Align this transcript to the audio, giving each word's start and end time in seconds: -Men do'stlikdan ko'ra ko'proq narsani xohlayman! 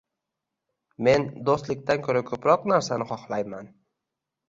-Men 1.09 1.27
do'stlikdan 1.51 2.03
ko'ra 2.09 2.25
ko'proq 2.33 2.69
narsani 2.75 3.11
xohlayman! 3.15 3.73